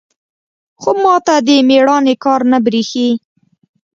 خو 0.81 0.91
ما 1.03 1.15
ته 1.25 1.35
د 1.47 1.49
ميړانې 1.69 2.15
کار 2.23 2.41
نه 2.51 2.57
بريښي. 2.65 3.09